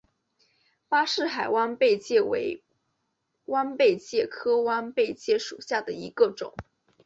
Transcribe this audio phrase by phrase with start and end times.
[0.89, 2.63] 巴士海弯贝介为
[3.45, 6.55] 弯贝介科弯贝介属下的一个种。